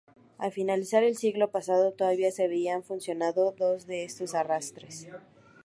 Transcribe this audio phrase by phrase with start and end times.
[0.39, 5.07] Al finalizar el siglo pasado todavía se veían funcionando dos de estos arrastres.